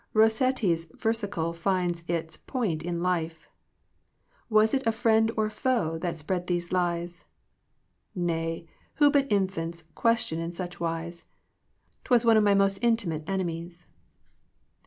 Rossetti's 0.13 0.85
versicle 0.95 1.53
finds 1.53 2.03
its 2.07 2.35
point 2.35 2.81
in 2.81 3.03
life 3.03 3.47
—Was 4.59 4.73
it 4.73 4.81
a 4.87 4.91
friend 4.91 5.29
or 5.37 5.47
foe 5.47 5.99
that 5.99 6.17
spread 6.17 6.47
these 6.47 6.71
lies?* 6.71 7.25
*Nay, 8.15 8.65
who 8.95 9.11
but 9.11 9.31
infants 9.31 9.83
question 9.93 10.39
in 10.39 10.53
such 10.53 10.79
wise? 10.79 11.25
Twas 12.03 12.25
one 12.25 12.35
of 12.35 12.43
my 12.43 12.55
most 12.55 12.79
intimate 12.81 13.23
enemies.' 13.29 13.85